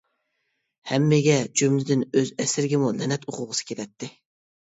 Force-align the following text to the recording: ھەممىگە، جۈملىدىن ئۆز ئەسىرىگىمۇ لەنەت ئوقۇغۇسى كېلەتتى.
ھەممىگە، 0.91 1.35
جۈملىدىن 1.61 2.01
ئۆز 2.21 2.33
ئەسىرىگىمۇ 2.45 2.89
لەنەت 3.03 3.29
ئوقۇغۇسى 3.29 3.69
كېلەتتى. 3.71 4.13